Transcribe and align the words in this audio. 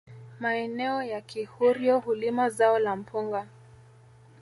Maeneo 0.39 1.03
ya 1.03 1.21
kihurio 1.21 1.99
hulima 1.99 2.49
zao 2.49 2.79
la 2.79 2.95
mpunga 2.95 3.47